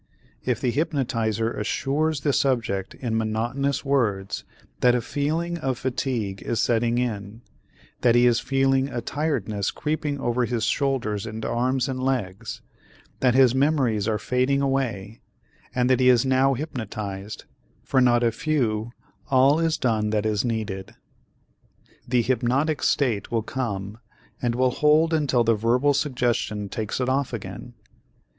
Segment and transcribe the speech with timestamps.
[0.43, 4.43] If the hypnotizer assures the subject in monotonous words
[4.79, 7.43] that a feeling of fatigue is setting in,
[8.01, 12.61] that he is feeling a tiredness creeping over his shoulders and arms and legs,
[13.19, 15.21] that his memories are fading away
[15.75, 17.45] and that he is now hypnotized,
[17.83, 18.93] for not a few
[19.29, 20.95] all is done that is needed.
[22.07, 23.99] The hypnotic state will come
[24.41, 27.75] and will hold until the verbal suggestion takes it off again.